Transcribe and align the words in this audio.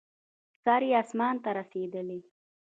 سر 0.63 0.81
یې 0.89 0.93
اسمان 1.01 1.35
ته 1.43 1.49
رسېدلی. 1.57 2.19